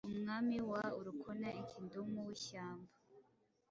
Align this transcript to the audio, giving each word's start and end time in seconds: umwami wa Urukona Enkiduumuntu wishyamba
umwami 0.09 0.57
wa 0.71 0.83
Urukona 0.99 1.47
Enkiduumuntu 1.59 2.27
wishyamba 2.29 2.91